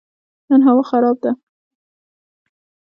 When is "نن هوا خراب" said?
0.49-1.17